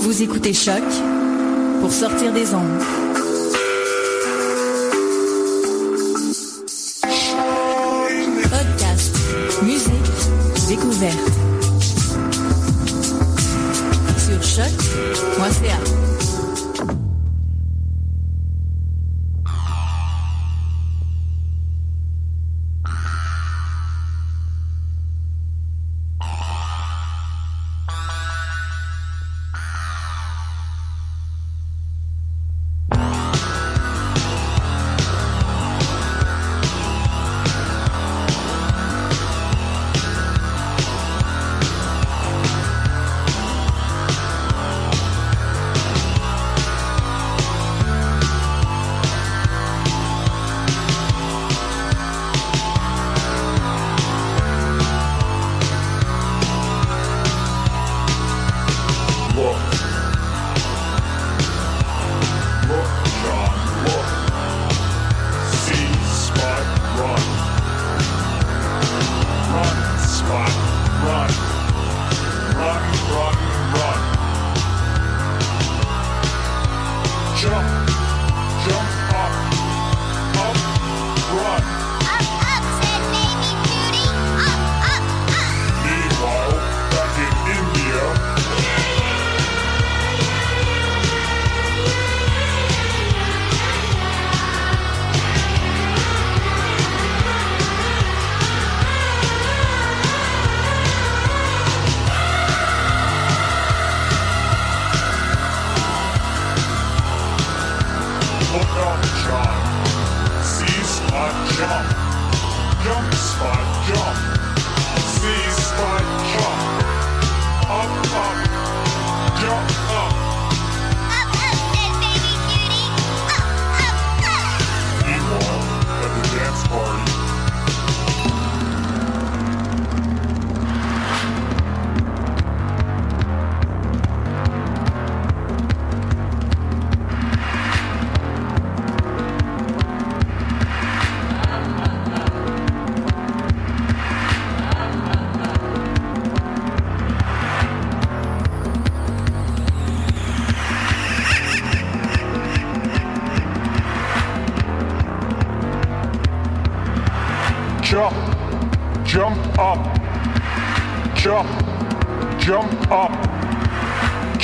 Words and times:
Vous 0.00 0.22
écoutez 0.22 0.52
Choc 0.52 0.82
pour 1.80 1.92
sortir 1.92 2.32
des 2.32 2.52
ondes. 2.52 2.82
Podcast, 8.50 9.16
musique, 9.62 9.92
découverte. 10.68 11.37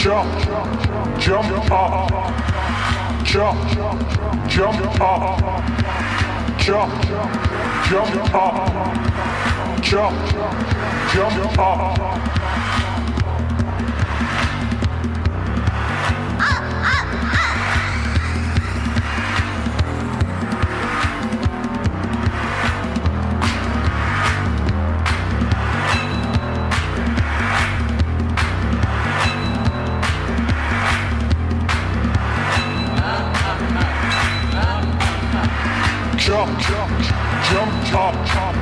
Jump, 0.04 0.28
jump 1.18 1.70
up. 1.70 3.24
Jump, 3.24 3.58
jump 4.46 5.00
up. 5.00 5.64
Jump, 6.58 6.92
jump 7.88 8.34
up. 8.34 9.82
Jump, 9.82 10.14
jump 11.10 11.58
up. 11.58 12.43
chop, 38.04 38.26
chop. 38.26 38.54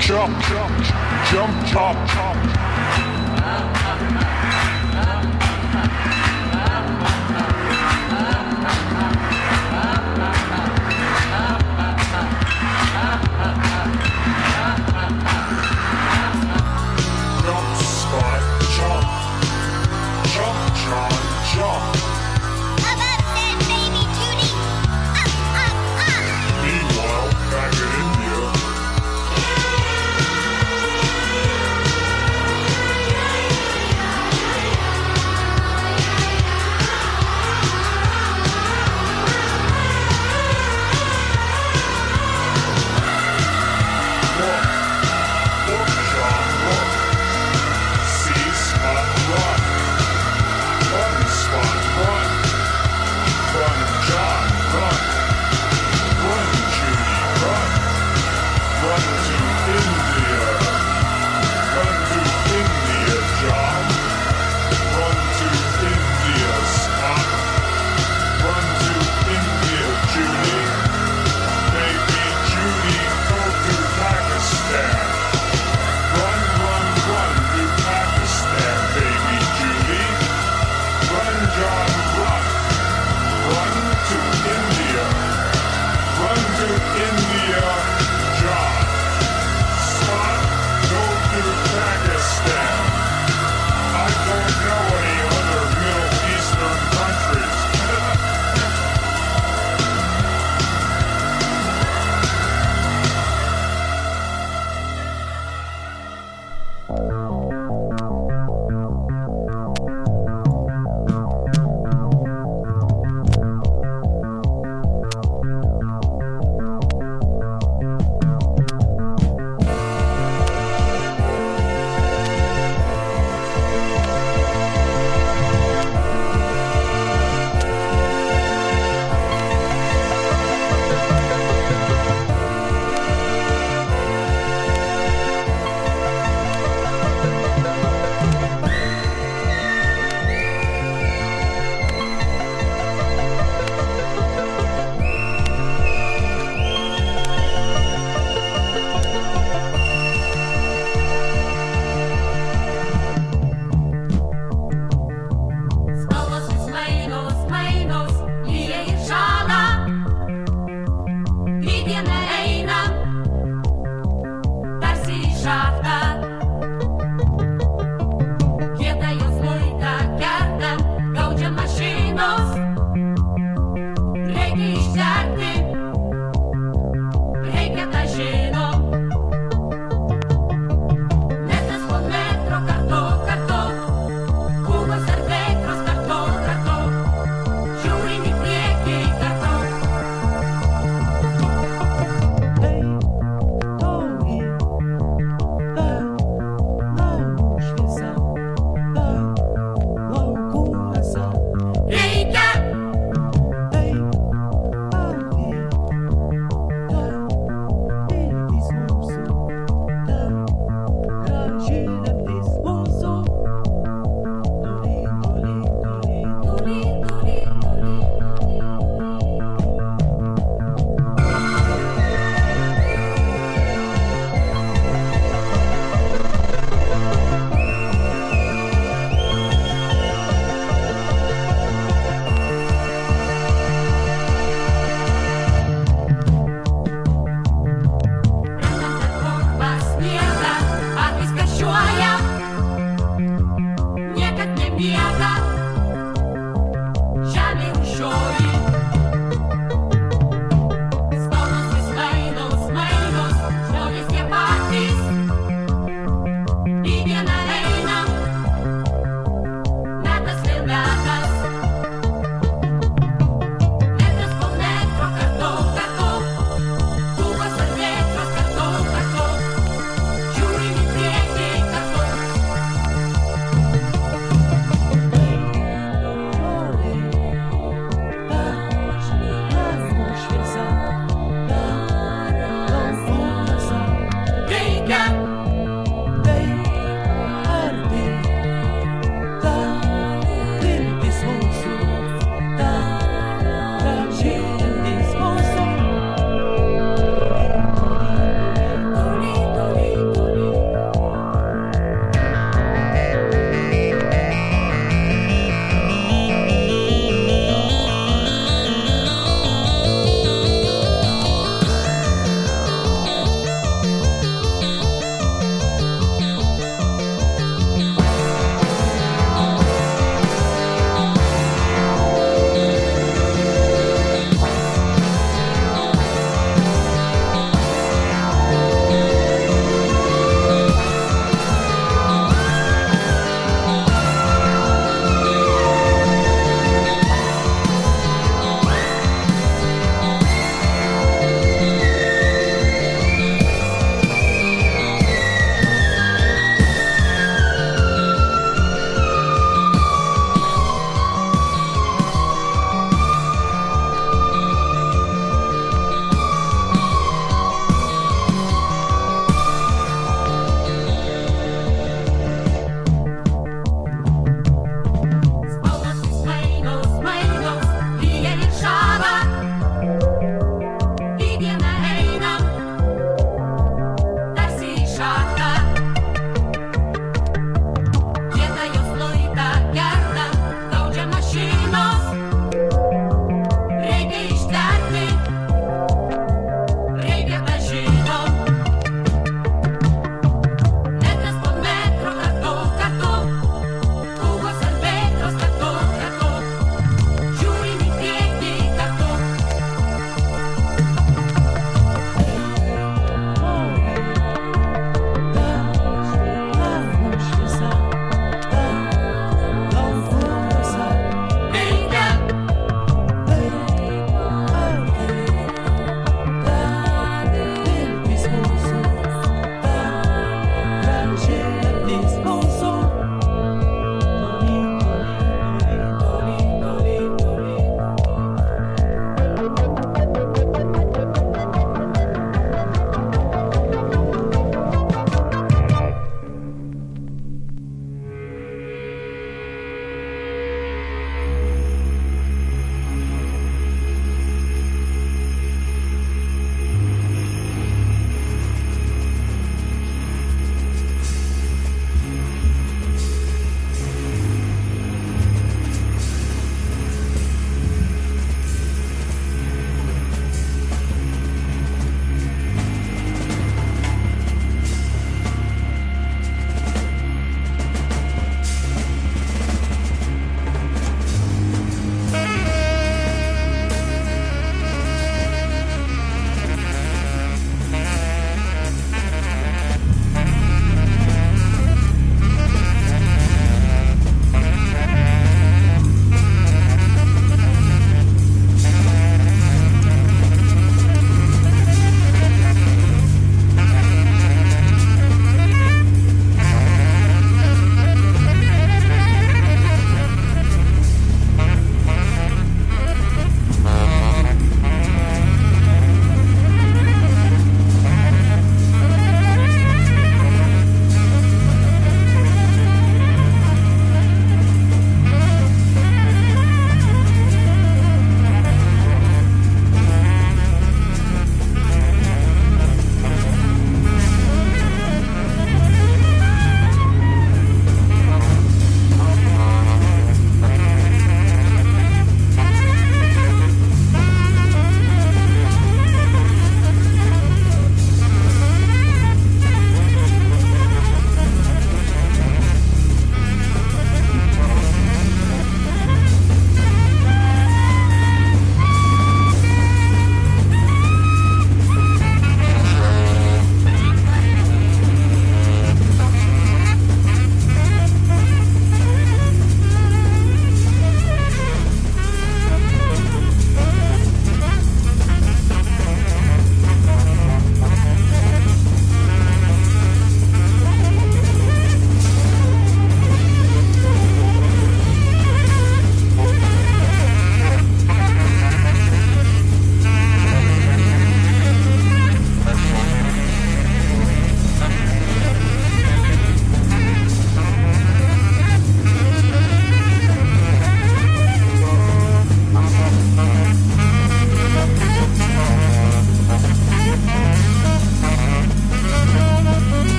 Chop, 0.00 0.30
chop, 0.42 0.70
jump, 1.30 1.66
chop, 1.66 2.08
chop. 2.08 2.41